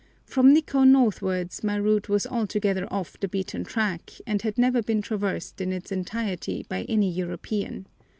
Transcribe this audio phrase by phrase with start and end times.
[0.25, 4.99] From Nikkô northwards my route was altogether off the beaten track, and had never been
[5.03, 7.85] traversed in its entirety by any European.